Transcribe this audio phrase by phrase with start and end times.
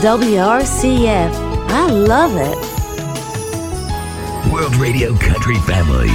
[0.00, 1.30] WRCF.
[1.68, 2.56] I love it.
[4.50, 6.08] World Radio Country Family.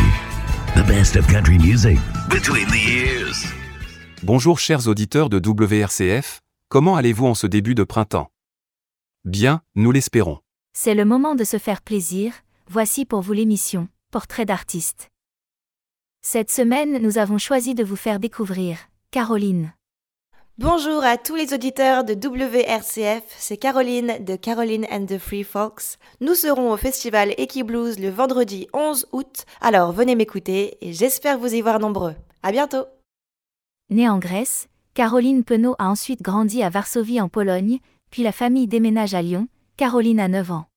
[0.73, 3.45] The best of country music between the years.
[4.23, 8.31] Bonjour chers auditeurs de WRCF, comment allez-vous en ce début de printemps?
[9.23, 10.39] Bien, nous l'espérons.
[10.73, 12.33] C'est le moment de se faire plaisir,
[12.67, 15.11] voici pour vous l'émission, Portrait d'artiste.
[16.23, 18.79] Cette semaine, nous avons choisi de vous faire découvrir
[19.11, 19.74] Caroline.
[20.57, 25.97] Bonjour à tous les auditeurs de WRCF, c'est Caroline de Caroline and the Free Folks.
[26.21, 31.53] Nous serons au festival Equiblues le vendredi 11 août, alors venez m'écouter et j'espère vous
[31.53, 32.15] y voir nombreux.
[32.41, 32.85] À bientôt!
[33.89, 38.67] Née en Grèce, Caroline Penaud a ensuite grandi à Varsovie en Pologne, puis la famille
[38.67, 40.67] déménage à Lyon, Caroline a 9 ans.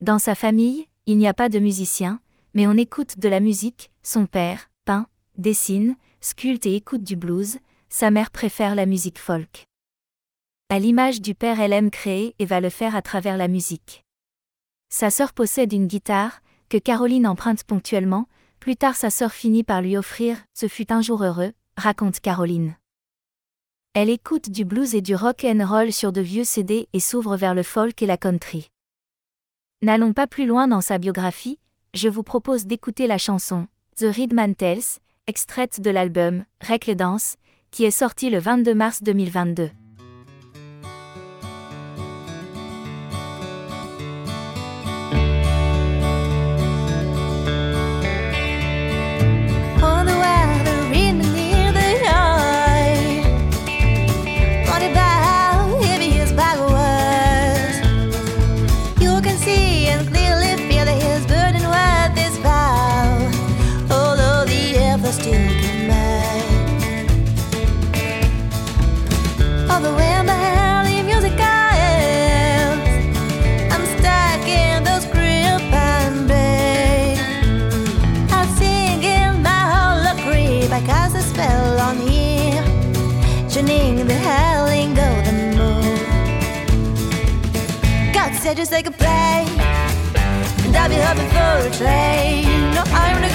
[0.00, 2.20] Dans sa famille, il n'y a pas de musicien,
[2.54, 7.58] mais on écoute de la musique, son père, peint, dessine, sculpte et écoute du blues,
[7.92, 9.68] sa mère préfère la musique folk.
[10.70, 14.02] À l'image du père, elle aime créer et va le faire à travers la musique.
[14.88, 18.28] Sa sœur possède une guitare, que Caroline emprunte ponctuellement,
[18.60, 22.76] plus tard sa sœur finit par lui offrir Ce fut un jour heureux, raconte Caroline.
[23.92, 27.36] Elle écoute du blues et du rock and roll sur de vieux CD et s'ouvre
[27.36, 28.70] vers le folk et la country.
[29.82, 31.58] N'allons pas plus loin dans sa biographie,
[31.92, 37.36] je vous propose d'écouter la chanson The Reedman Tales, extraite de l'album Règle Dance,
[37.72, 39.70] qui est sorti le 22 mars 2022.
[88.54, 89.48] Just take a plane.
[90.64, 92.44] and I'll be hoping for a train.
[92.74, 93.31] No, I'm not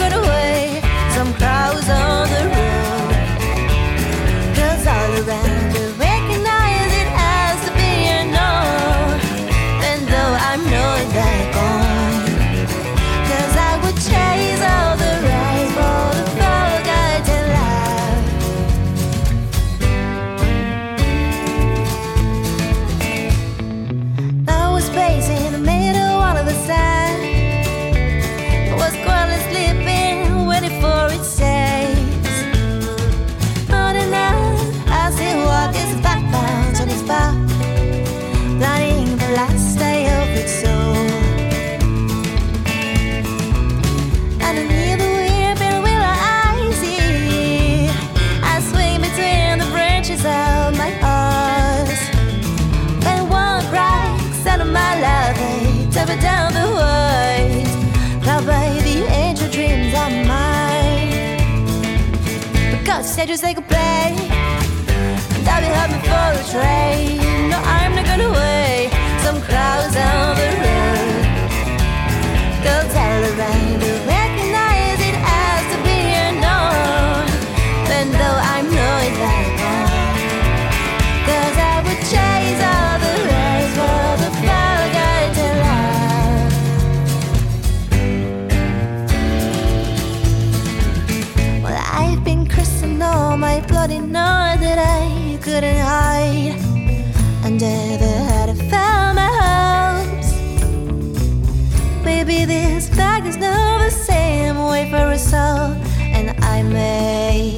[102.47, 107.57] this bag is not the same way for us all, and I may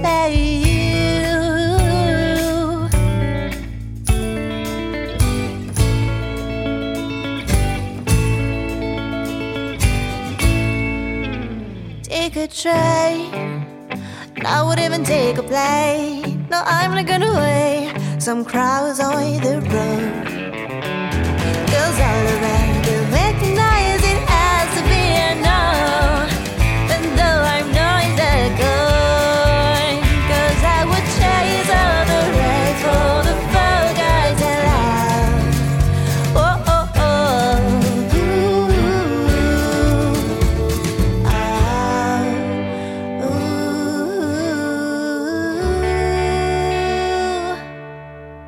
[0.00, 0.78] let you.
[12.04, 12.68] Take a
[14.36, 16.46] and I would even take a plane.
[16.48, 18.22] No, I'm not gonna wait.
[18.22, 20.28] Some crowds on the road.
[21.70, 22.57] Girls all around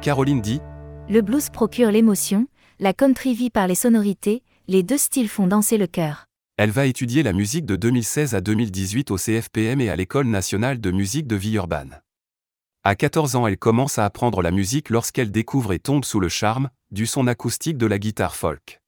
[0.00, 0.62] Caroline dit
[1.10, 2.46] Le blues procure l'émotion,
[2.78, 6.24] la country vit par les sonorités, les deux styles font danser le cœur.
[6.56, 10.80] Elle va étudier la musique de 2016 à 2018 au CFPM et à l'École nationale
[10.80, 12.00] de musique de vie urbaine.
[12.82, 16.30] À 14 ans, elle commence à apprendre la musique lorsqu'elle découvre et tombe sous le
[16.30, 18.80] charme du son acoustique de la guitare folk.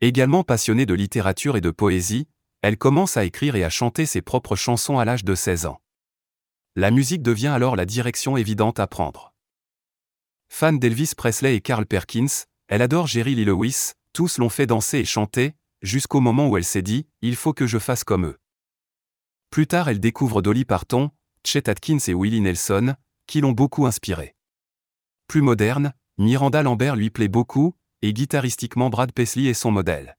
[0.00, 2.26] Également passionnée de littérature et de poésie,
[2.62, 5.80] elle commence à écrire et à chanter ses propres chansons à l'âge de 16 ans.
[6.74, 9.35] La musique devient alors la direction évidente à prendre.
[10.48, 14.98] Fan d'Elvis Presley et Carl Perkins, elle adore Jerry Lee Lewis, tous l'ont fait danser
[14.98, 18.38] et chanter, jusqu'au moment où elle s'est dit Il faut que je fasse comme eux.
[19.50, 21.10] Plus tard, elle découvre Dolly Parton,
[21.44, 22.94] Chet Atkins et Willie Nelson,
[23.26, 24.34] qui l'ont beaucoup inspirée.
[25.28, 30.16] Plus moderne, Miranda Lambert lui plaît beaucoup, et guitaristiquement Brad Paisley est son modèle.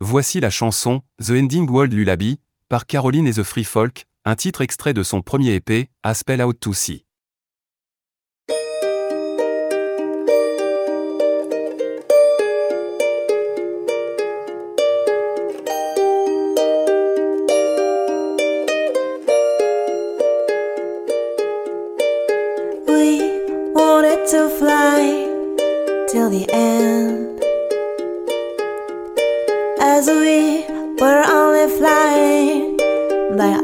[0.00, 4.60] Voici la chanson The Ending World Lullaby par Caroline et the Free Folk, un titre
[4.60, 7.04] extrait de son premier EP, A Spell Out to Sea.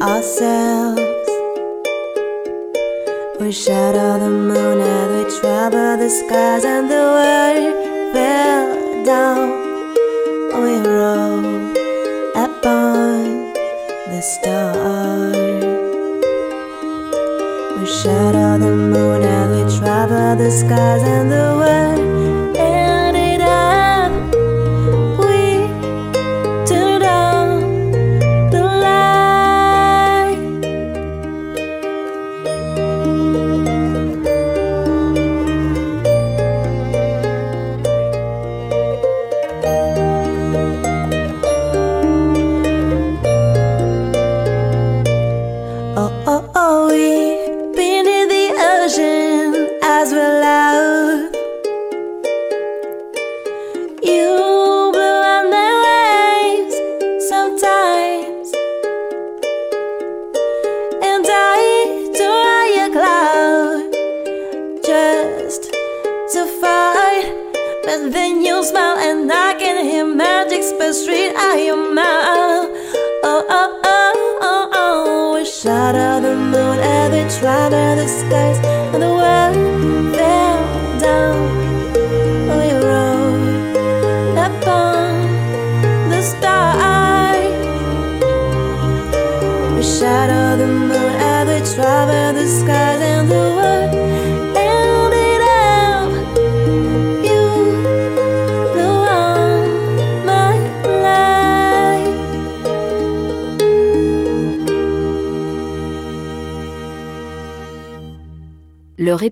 [0.04, 1.00] Ourselves.
[3.40, 7.74] We shadow the moon and we travel the skies and the world
[8.12, 8.68] fell
[9.10, 9.48] down.
[10.62, 11.76] We rode
[12.36, 13.54] upon
[14.12, 15.36] the stars.
[17.78, 21.83] We shadow the moon and we travel the skies and the world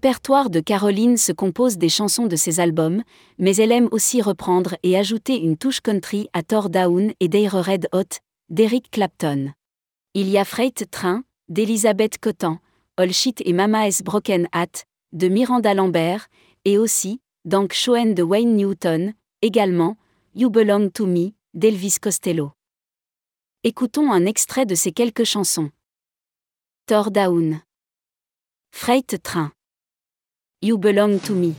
[0.02, 3.04] répertoire de Caroline se compose des chansons de ses albums,
[3.38, 7.52] mais elle aime aussi reprendre et ajouter une touche country à Thor Down et Dire
[7.52, 8.18] Red Hot,
[8.48, 9.52] d'Eric Clapton.
[10.14, 12.58] Il y a Freight Train, d'Elizabeth Cotton,
[12.96, 16.26] All Shit et Mama S Broken Hat, de Miranda Lambert,
[16.64, 19.96] et aussi, Dank Schoen de Wayne Newton, également,
[20.34, 22.50] You Belong to Me, d'Elvis Costello.
[23.62, 25.70] Écoutons un extrait de ces quelques chansons.
[26.86, 27.60] Thor Down.
[28.72, 29.52] Freight Train.
[30.64, 31.56] You Belong to Me.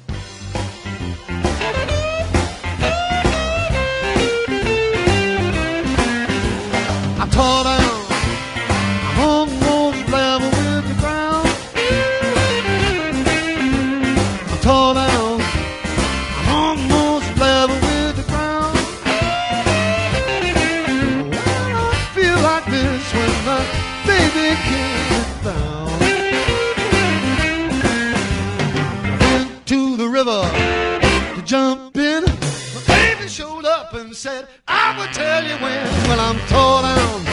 [34.13, 35.85] Said, I will tell you when.
[36.07, 37.25] Well, I'm tore down,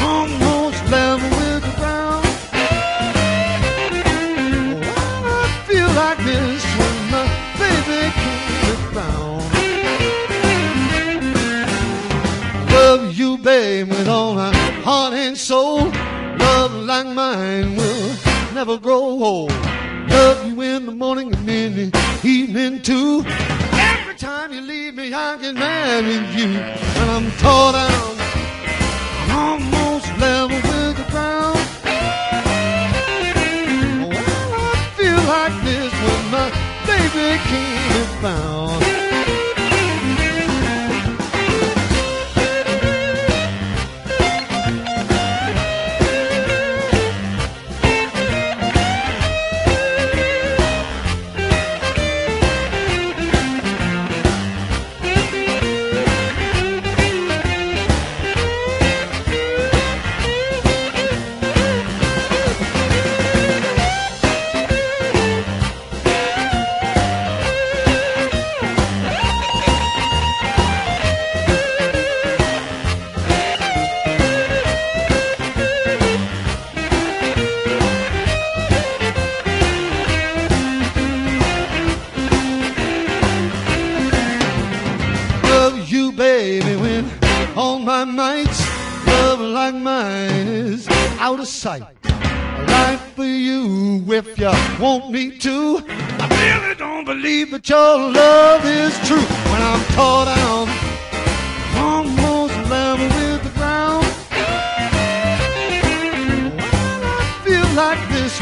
[0.00, 2.26] almost level with the ground.
[4.82, 7.26] Oh, I feel like this when my
[7.60, 9.42] baby came around.
[12.70, 15.92] Love you, babe, with all my heart and soul.
[16.38, 18.16] Love like mine will
[18.54, 19.52] never grow old.
[20.08, 23.24] Love you in the morning and in the evening too
[24.16, 26.46] time you leave me, I get mad with you.
[26.46, 28.16] And I'm tore down.
[29.28, 31.58] I'm almost level with the ground.
[34.04, 36.48] Oh, I feel like this when my
[36.86, 38.75] baby came and found.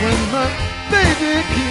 [0.04, 0.50] When my
[0.90, 1.63] baby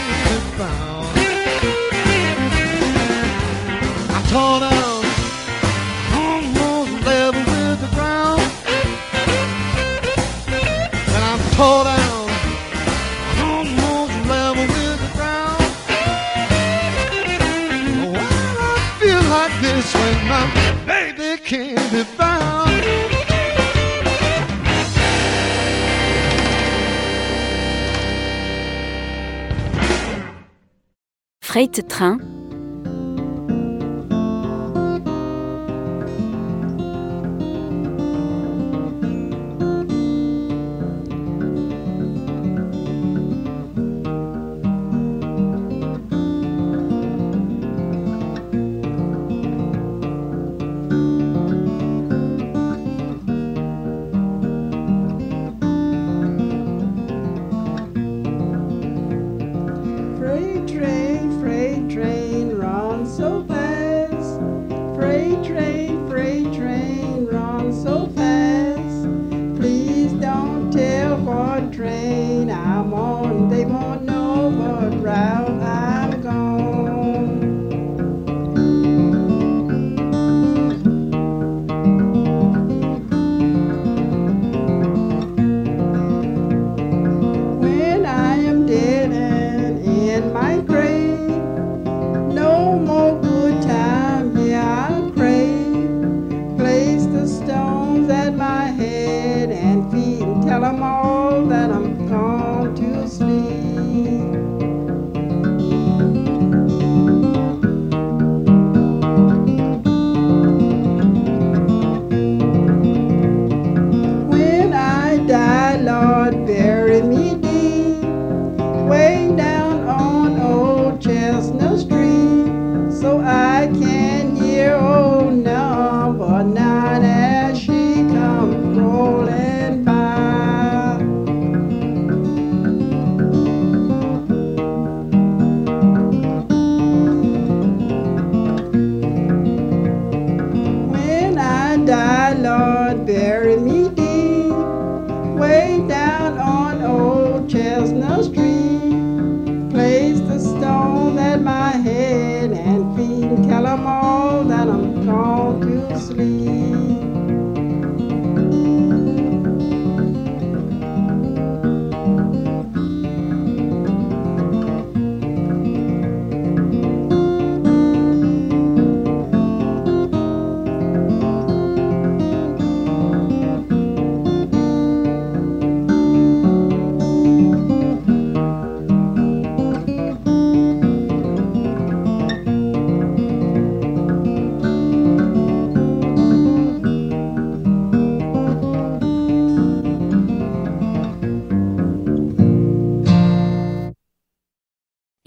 [31.68, 32.33] Train,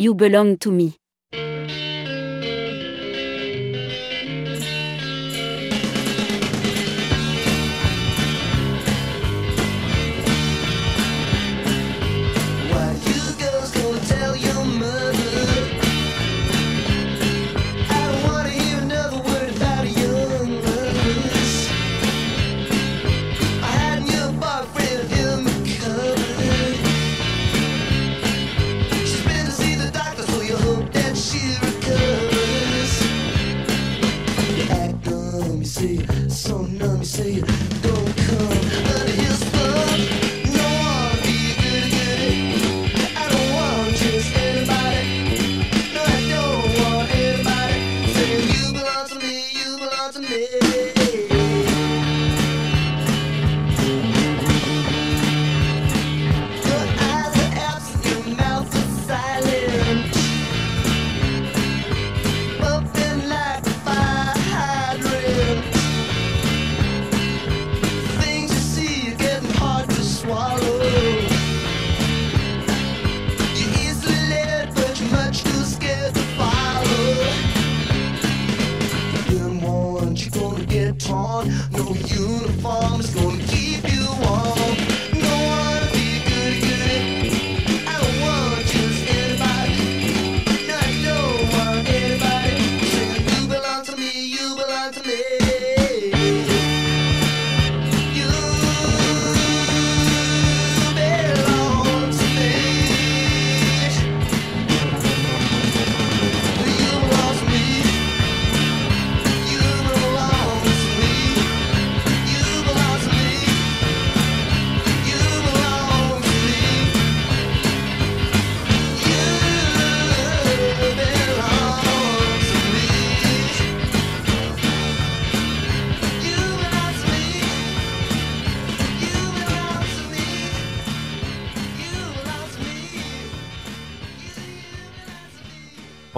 [0.06, 0.96] You Belong to Me.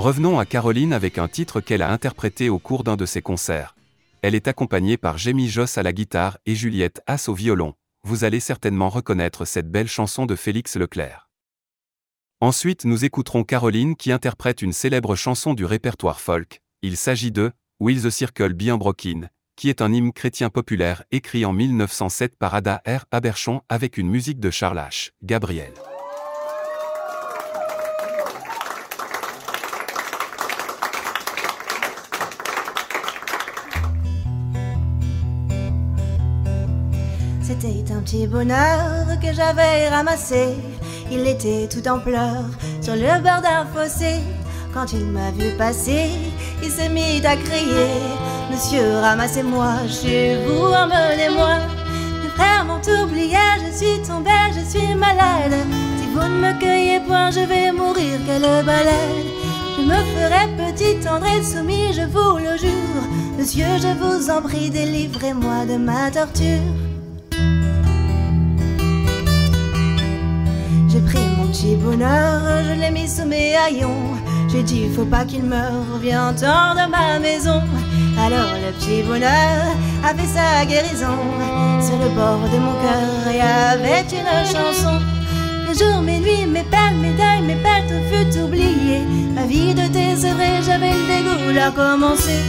[0.08, 3.76] Revenons à Caroline avec un titre qu'elle a interprété au cours d'un de ses concerts.
[4.22, 7.74] Elle est accompagnée par Jamie Joss à la guitare et Juliette Haas au violon.
[8.04, 11.28] Vous allez certainement reconnaître cette belle chanson de Félix Leclerc.
[12.40, 16.62] Ensuite, nous écouterons Caroline qui interprète une célèbre chanson du répertoire folk.
[16.80, 21.44] Il s'agit de Will the Circle Be Unbroken, qui est un hymne chrétien populaire écrit
[21.44, 23.04] en 1907 par Ada R.
[23.10, 25.10] Aberchon avec une musique de Charles H.
[25.22, 25.74] Gabriel.
[38.16, 40.54] Bonheur que j'avais ramassé.
[41.10, 42.44] Il était tout en pleurs
[42.80, 44.20] sur le bord d'un fossé.
[44.72, 46.10] Quand il m'a vu passer,
[46.62, 47.88] il s'est mis à crier
[48.50, 51.58] Monsieur, ramassez-moi, chez vous, emmenez-moi.
[52.22, 55.56] Mes frères m'ont oublié, je suis tombée, je suis malade.
[55.98, 59.26] Si vous ne me cueillez point, je vais mourir, quelle balade.
[59.76, 63.02] Je me ferai petit, tendre et soumis, je vous le jure.
[63.38, 66.87] Monsieur, je vous en prie, délivrez-moi de ma torture.
[71.58, 74.14] Petit bonheur, je l'ai mis sous mes haillons.
[74.48, 77.60] J'ai dit, faut pas qu'il meure, viens-t'en de ma maison.
[78.16, 81.18] Alors le petit bonheur a fait sa guérison
[81.84, 85.00] sur le bord de mon cœur et avait une chanson.
[85.66, 89.00] Les jours, mes nuits, mes peines, mes deuils, mes tout fut oublié.
[89.34, 92.40] Ma vie de désœuvré, j'avais le dégoût à commencer.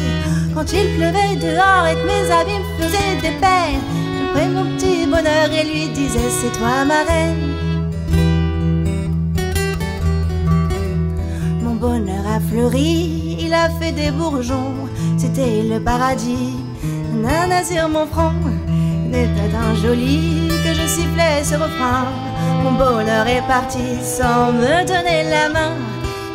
[0.53, 3.81] Quand il pleuvait dehors et que mes habits me faisaient des peines,
[4.17, 7.68] je pris mon petit bonheur et lui disais, c'est toi ma reine.
[11.79, 14.73] Bonheur a fleuri, il a fait des bourgeons,
[15.17, 16.55] c'était le paradis.
[17.13, 18.33] Nana sur mon front,
[19.09, 22.05] n'était un joli que je sifflais ce refrain.
[22.63, 25.73] Mon bonheur est parti sans me donner la main.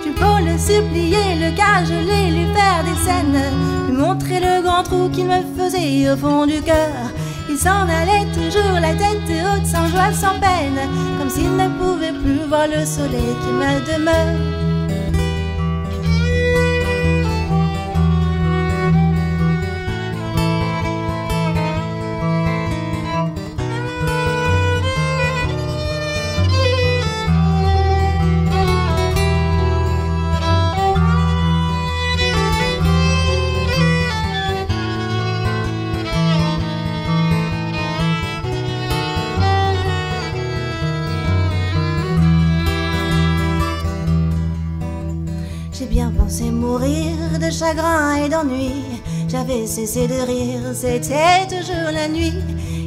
[0.02, 3.42] Tu peux le supplier, le cajoler, lui faire des scènes,
[3.88, 6.96] lui montrer le grand trou qu'il me faisait au fond du cœur.
[7.50, 10.80] Il s'en allait toujours la tête haute, sans joie, sans peine,
[11.18, 14.63] comme s'il ne pouvait plus voir le soleil qui me demeure.
[47.64, 48.72] Chagrin et d'ennui.
[49.28, 52.34] J'avais cessé de rire, c'était toujours la nuit.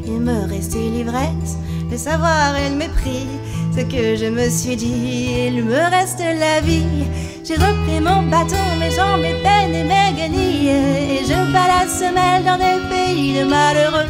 [0.06, 1.58] Il me restait l'ivresse,
[1.90, 3.28] le savoir et le mépris.
[3.76, 7.06] Ce que je me suis dit, il me reste la vie.
[7.44, 10.70] J'ai repris mon bâton, mes jambes, mes peines et mes guenilles.
[10.70, 14.10] Et je bats la semelle dans des pays de malheureux.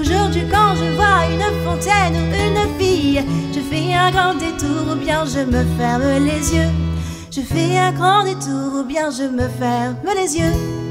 [0.00, 3.22] Aujourd'hui, quand je vois une fontaine ou une fille,
[3.54, 6.85] je fais un grand détour ou bien je me ferme les yeux.
[7.36, 10.85] Je fais un grand détour ou bien je me ferme les yeux.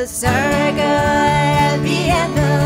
[0.00, 0.30] the circle
[0.80, 2.59] at the end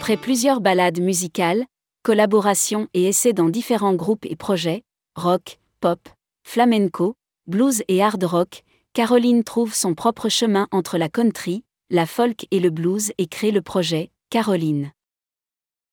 [0.00, 1.66] Après plusieurs ballades musicales,
[2.02, 4.82] collaborations et essais dans différents groupes et projets,
[5.14, 6.00] rock, pop,
[6.42, 8.62] flamenco, blues et hard rock,
[8.94, 13.50] Caroline trouve son propre chemin entre la country, la folk et le blues et crée
[13.50, 14.90] le projet Caroline.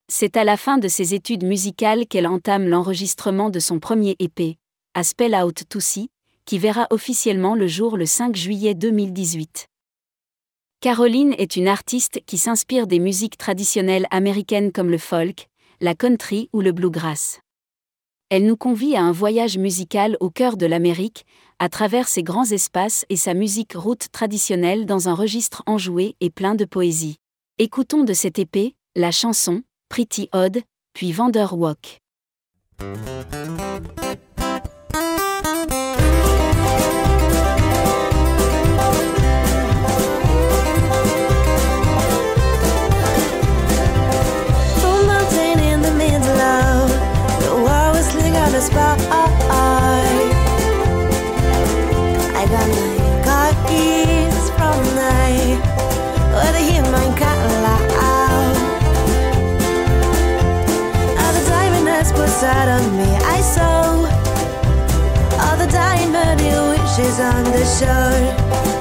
[0.07, 4.57] C'est à la fin de ses études musicales qu'elle entame l'enregistrement de son premier EP,
[4.93, 6.09] A Spell Out to See,
[6.45, 9.67] qui verra officiellement le jour le 5 juillet 2018.
[10.79, 15.49] Caroline est une artiste qui s'inspire des musiques traditionnelles américaines comme le folk,
[15.81, 17.39] la country ou le bluegrass.
[18.29, 21.25] Elle nous convie à un voyage musical au cœur de l'Amérique,
[21.57, 26.29] à travers ses grands espaces et sa musique route traditionnelle dans un registre enjoué et
[26.29, 27.17] plein de poésie.
[27.57, 30.61] Écoutons de cette épée, la chanson, Pretty Odd,
[30.93, 32.01] puis Vendor Walk.
[48.75, 50.07] On.
[52.35, 55.59] I got my car keys from night
[56.33, 58.55] where they hear my cat loud.
[61.21, 63.97] All the diamonds beside of me, I saw
[65.43, 68.76] all the diamond wishes on the shore.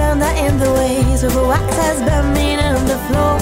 [0.00, 3.34] Found that in the ways of a wax has been mean on the floor.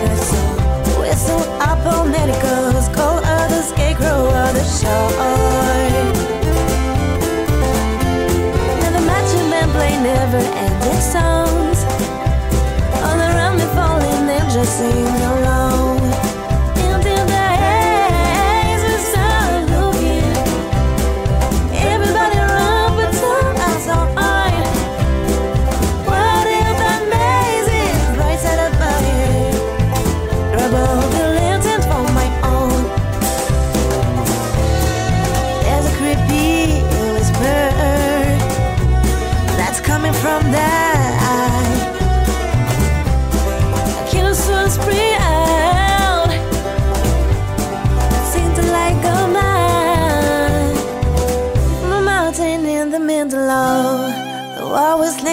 [0.00, 5.89] Whistle, whistle up on medicals, call other scarecrow of the shore.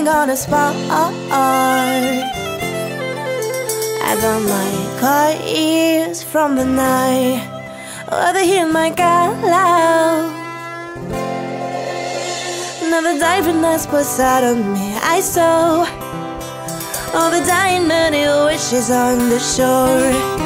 [0.07, 0.75] War whistling on a spot.
[4.03, 7.41] I got my car ears from the night.
[8.09, 10.31] Oh, they hear my cat loud.
[12.83, 14.97] Another diamond that's beside of me.
[15.01, 15.85] I saw
[17.13, 18.15] all the diamond
[18.45, 20.36] wishes on the shore.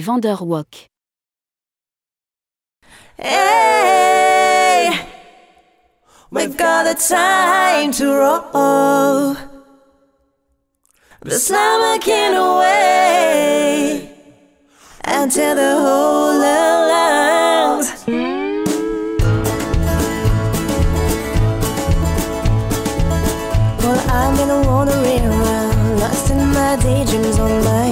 [0.00, 0.88] Puis Vendor Walk.
[3.18, 4.88] Hey,
[6.30, 9.36] we've got the time to roll.
[11.20, 14.08] The summer can away
[15.04, 18.06] until the whole allows.
[23.82, 27.89] Well, I'm gonna wander around, lost in my daydreams on my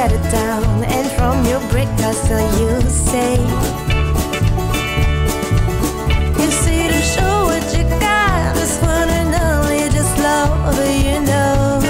[0.00, 3.36] settle down and from your brick castle, you say
[6.40, 11.80] You see to show what you got This one and only just love you know.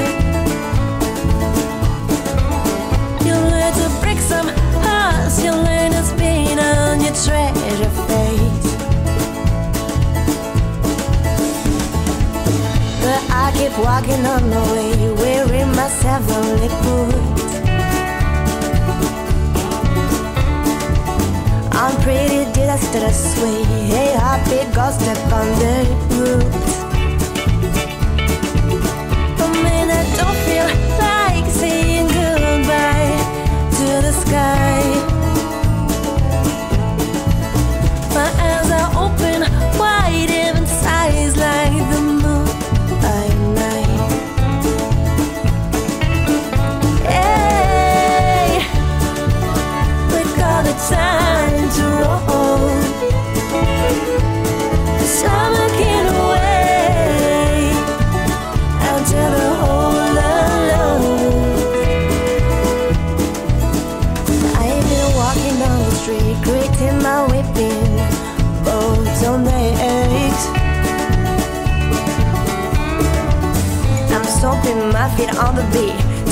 [3.26, 4.48] You learn to break some
[4.84, 8.68] hearts, you learn to spin on your treasure face.
[13.04, 17.59] But I keep walking on the way, wearing my seven boots.
[21.82, 23.64] I'm pretty, did I start a?
[23.88, 25.74] Hey, happy, go step on the
[26.20, 26.79] roof.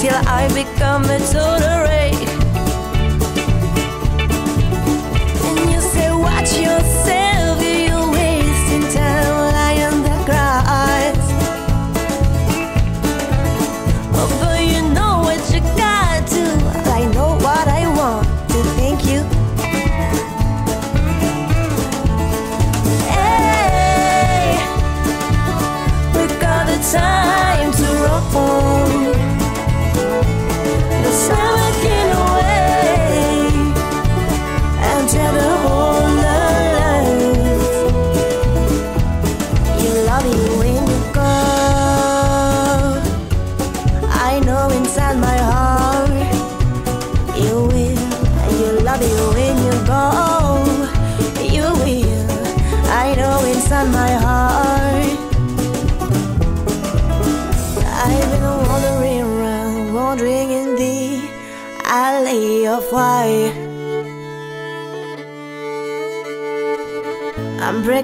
[0.09, 1.88] Till I become a total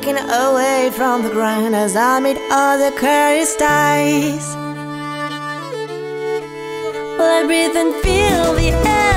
[0.04, 4.54] breaking away from the ground as I meet other curious eyes.
[7.16, 9.13] Well, I breathe and feel the air,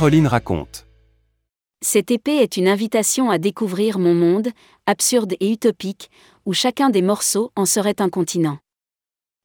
[0.00, 0.86] Caroline raconte.
[1.82, 4.48] Cette épée est une invitation à découvrir mon monde,
[4.86, 6.10] absurde et utopique,
[6.46, 8.56] où chacun des morceaux en serait un continent.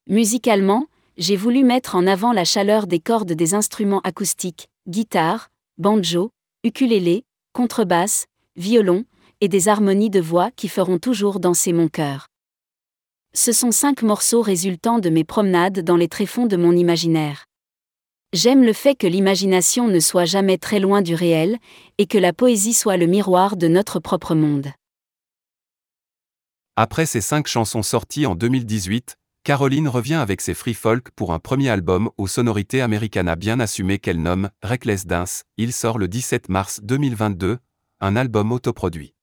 [0.08, 0.86] Musicalement,
[1.18, 6.30] j'ai voulu mettre en avant la chaleur des cordes des instruments acoustiques, guitare, banjo,
[6.64, 8.24] ukulélé, contrebasse,
[8.56, 9.04] violon,
[9.42, 12.28] et des harmonies de voix qui feront toujours danser mon cœur.
[13.34, 17.45] Ce sont cinq morceaux résultant de mes promenades dans les tréfonds de mon imaginaire.
[18.32, 21.58] J'aime le fait que l'imagination ne soit jamais très loin du réel,
[21.98, 24.68] et que la poésie soit le miroir de notre propre monde.
[26.76, 31.38] Après ces cinq chansons sorties en 2018, Caroline revient avec ses free folk pour un
[31.38, 35.44] premier album aux sonorités americana bien assumées qu'elle nomme Reckless Dance.
[35.56, 37.58] Il sort le 17 mars 2022,
[38.00, 39.14] un album autoproduit.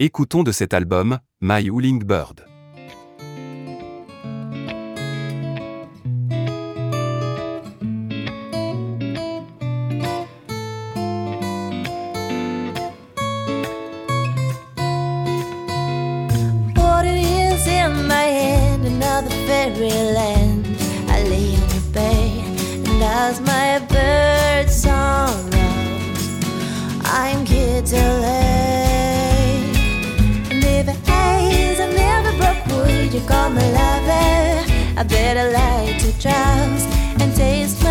[0.00, 2.47] Écoutons de cet album My Howling Bird.
[36.18, 36.88] Like to trust
[37.20, 37.87] and taste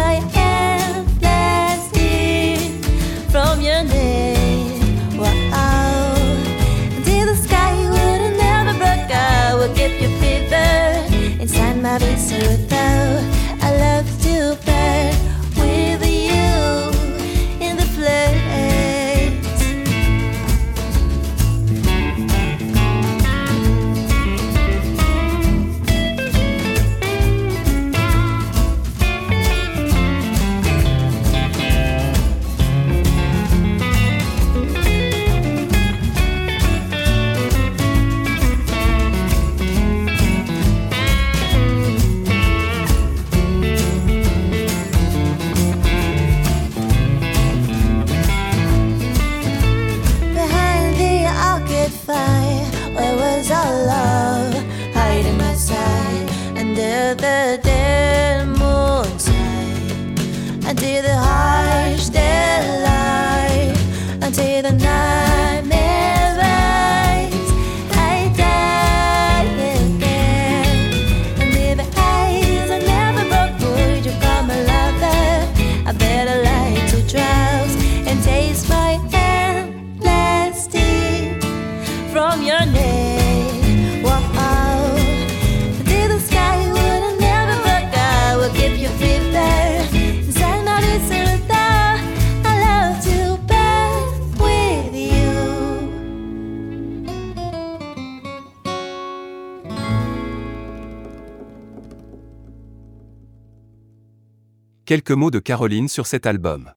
[104.88, 106.72] Quelques mots de Caroline sur cet album.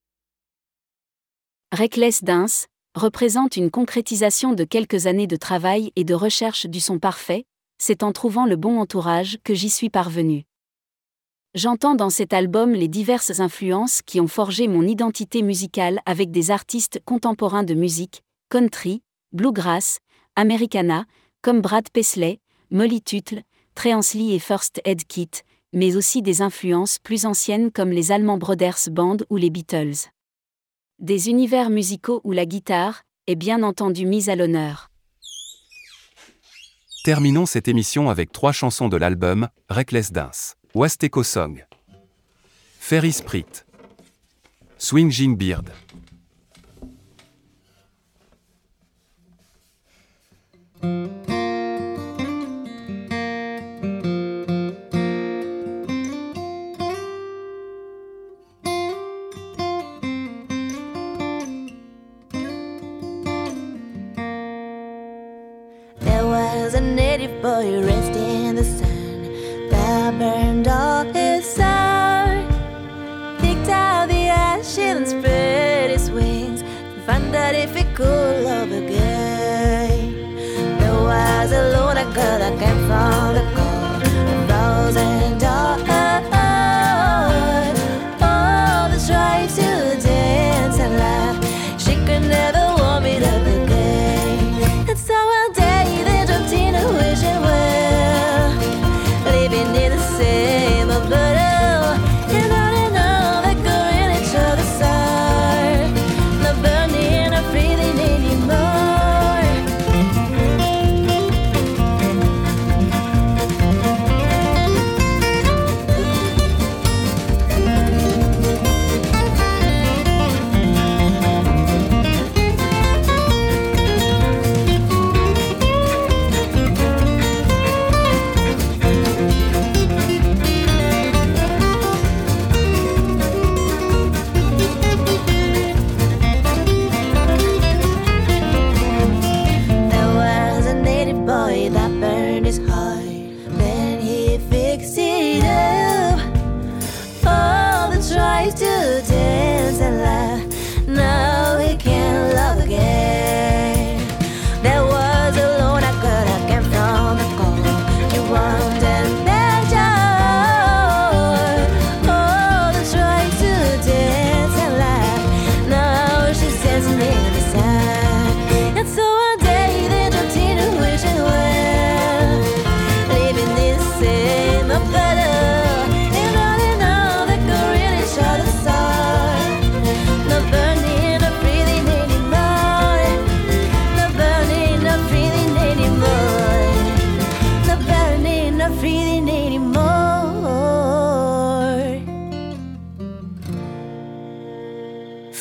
[1.71, 6.99] Reckless Dance représente une concrétisation de quelques années de travail et de recherche du son
[6.99, 7.45] parfait,
[7.79, 10.43] c'est en trouvant le bon entourage que j'y suis parvenu.
[11.55, 16.51] J'entends dans cet album les diverses influences qui ont forgé mon identité musicale avec des
[16.51, 20.01] artistes contemporains de musique, country, bluegrass,
[20.35, 21.05] americana,
[21.43, 22.41] comme Brad Paisley,
[22.73, 23.45] Molly Tuttle,
[23.77, 28.39] Treance Lee et First Aid Kit, mais aussi des influences plus anciennes comme les Allemands
[28.39, 30.09] Brothers Band ou les Beatles.
[30.99, 34.91] Des univers musicaux où la guitare est bien entendu mise à l'honneur.
[37.05, 41.65] Terminons cette émission avec trois chansons de l'album Reckless Dance, Wasteco Song,
[42.79, 43.47] Ferry Sprit,
[44.77, 45.71] Swinging Beard.
[67.63, 72.47] Native boy resting in the sun that burned all his soul.
[73.39, 76.63] Picked out the ashes and spread his wings
[77.07, 78.40] found out if it could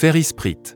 [0.09, 0.75] Ferry Sprit,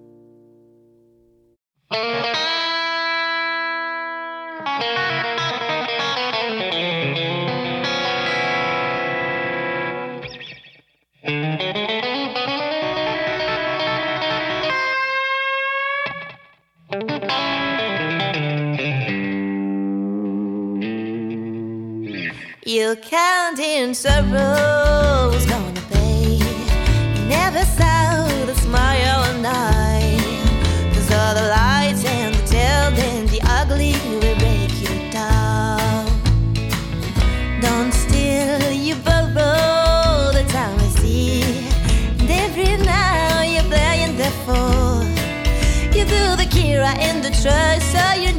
[22.67, 24.82] You counting sorrows
[47.43, 48.32] pressure, so you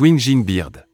[0.00, 0.89] Swinging Beard.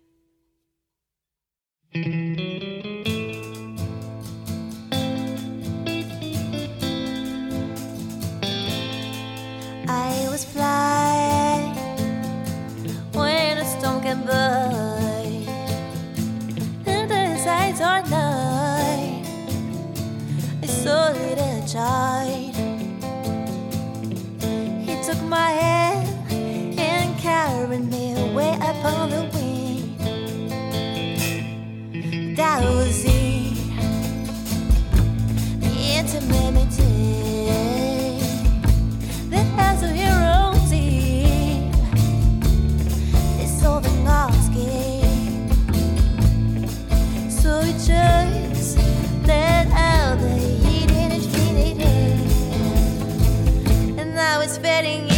[54.76, 55.15] getting you.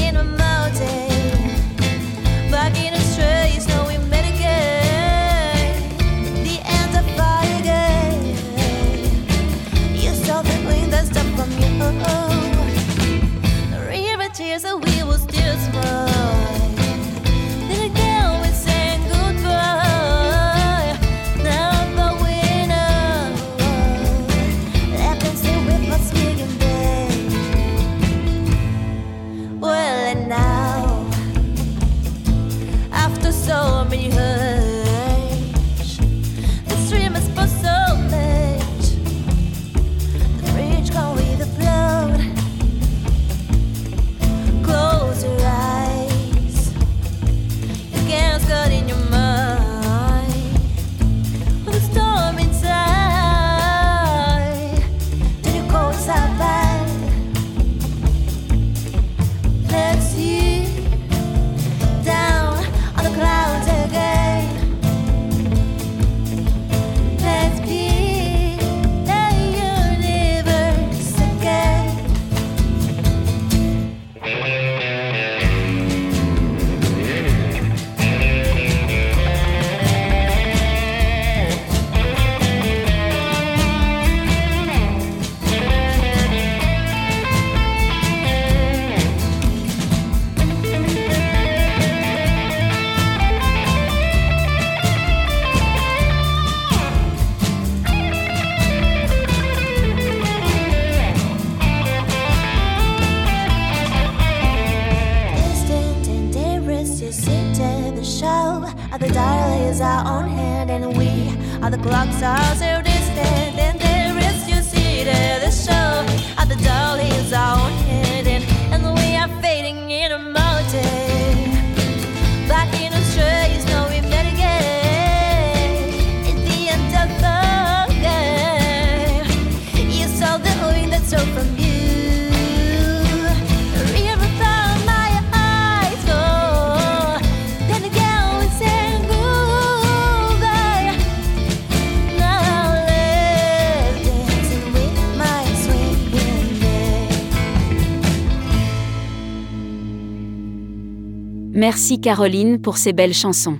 [151.97, 153.59] Caroline pour ses belles chansons.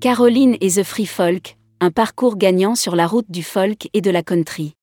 [0.00, 4.10] Caroline et The Free Folk, un parcours gagnant sur la route du folk et de
[4.10, 4.74] la country.